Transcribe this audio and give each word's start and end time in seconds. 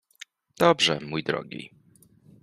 —Dobrze, 0.59 0.99
mój 0.99 1.23
drogi. 1.23 1.71